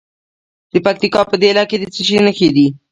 [0.71, 2.67] د پکتیکا په دیله کې د څه شي نښې دي؟